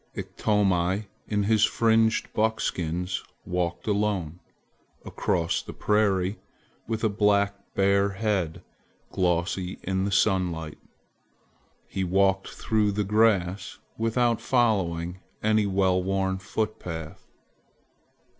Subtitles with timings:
[0.15, 4.39] Iktomi in his fringed buckskins walked alone
[5.05, 6.39] across the prairie
[6.87, 8.63] with a black bare head
[9.11, 10.79] glossy in the sunlight.
[11.87, 17.27] He walked through the grass without following any well worn footpath.